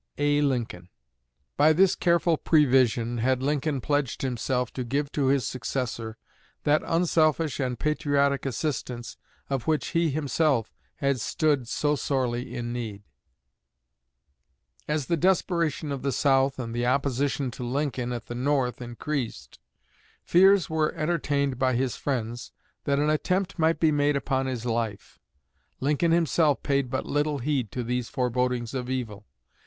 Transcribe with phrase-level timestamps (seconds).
[0.17, 0.41] A.
[0.41, 0.89] LINCOLN.
[1.57, 6.17] By this careful prevision had Lincoln pledged himself to give to his successor
[6.63, 9.17] that unselfish and patriotic assistance
[9.47, 13.03] of which he himself had stood so sorely in need.
[14.87, 19.59] As the desperation of the South and the opposition to Lincoln at the North increased,
[20.23, 22.51] fears were entertained by his friends
[22.85, 25.19] that an attempt might be made upon his life.
[25.79, 29.27] Lincoln himself paid but little heed to these forebodings of evil.